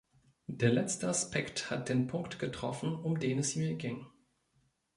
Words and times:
Der 0.47 0.71
letzte 0.71 1.07
Aspekt 1.09 1.69
hat 1.69 1.87
den 1.87 2.07
Punkt 2.07 2.39
getroffen, 2.39 2.95
um 2.95 3.19
den 3.19 3.37
es 3.37 3.55
mir 3.55 3.75
ging. 3.75 4.07